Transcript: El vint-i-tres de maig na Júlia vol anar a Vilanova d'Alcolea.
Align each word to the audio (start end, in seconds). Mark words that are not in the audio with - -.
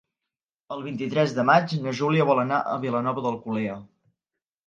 El 0.75 0.79
vint-i-tres 0.85 1.33
de 1.39 1.43
maig 1.49 1.75
na 1.83 1.93
Júlia 2.01 2.25
vol 2.29 2.41
anar 2.45 2.61
a 2.63 2.75
Vilanova 2.85 3.25
d'Alcolea. 3.27 3.77